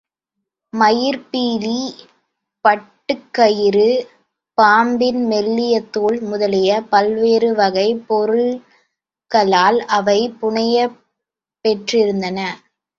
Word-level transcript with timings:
மயிற்பீலி, 0.73 1.81
பட்டுக் 2.65 3.27
கயிறு, 3.31 3.89
பாம்பின் 4.57 5.21
மெல்லிய 5.25 5.75
தோல் 5.91 6.19
முதலிய 6.23 6.81
பல்வேறு 6.89 7.53
வகைப் 7.55 8.03
பொருள்களால் 8.07 9.79
அவை 9.97 10.19
புனையப் 10.41 10.97
பெற்றிருந்தன. 11.65 12.39